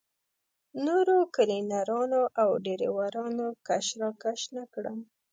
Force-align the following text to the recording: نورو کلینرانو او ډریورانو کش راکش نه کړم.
نورو 0.85 1.15
کلینرانو 1.35 2.21
او 2.41 2.49
ډریورانو 2.63 3.47
کش 3.67 3.85
راکش 4.01 4.41
نه 4.55 4.63
کړم. 4.73 4.99